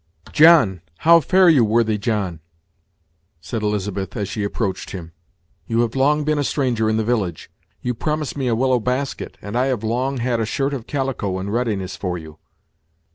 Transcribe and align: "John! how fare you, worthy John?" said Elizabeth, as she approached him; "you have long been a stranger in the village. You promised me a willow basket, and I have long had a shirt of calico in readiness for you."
"John! 0.31 0.81
how 1.05 1.19
fare 1.19 1.47
you, 1.47 1.63
worthy 1.63 1.99
John?" 1.99 2.39
said 3.39 3.61
Elizabeth, 3.61 4.17
as 4.17 4.27
she 4.27 4.43
approached 4.43 4.89
him; 4.93 5.11
"you 5.67 5.81
have 5.81 5.93
long 5.95 6.23
been 6.23 6.39
a 6.39 6.43
stranger 6.43 6.89
in 6.89 6.97
the 6.97 7.03
village. 7.03 7.51
You 7.83 7.93
promised 7.93 8.35
me 8.35 8.47
a 8.47 8.55
willow 8.55 8.79
basket, 8.79 9.37
and 9.43 9.55
I 9.55 9.67
have 9.67 9.83
long 9.83 10.17
had 10.17 10.39
a 10.39 10.45
shirt 10.47 10.73
of 10.73 10.87
calico 10.87 11.37
in 11.39 11.51
readiness 11.51 11.95
for 11.95 12.17
you." 12.17 12.39